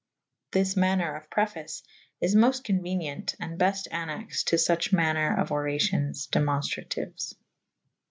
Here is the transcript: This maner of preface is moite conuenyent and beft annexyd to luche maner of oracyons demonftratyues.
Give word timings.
This 0.51 0.75
maner 0.75 1.15
of 1.15 1.29
preface 1.29 1.83
is 2.19 2.33
moite 2.33 2.63
conuenyent 2.63 3.35
and 3.39 3.59
beft 3.59 3.87
annexyd 3.91 4.45
to 4.45 4.55
luche 4.55 4.91
maner 4.91 5.37
of 5.39 5.49
oracyons 5.49 6.27
demonftratyues. 6.27 7.35